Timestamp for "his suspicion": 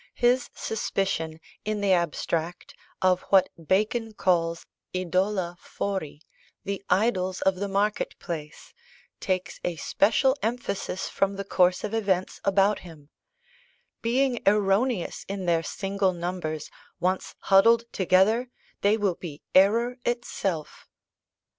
0.15-1.39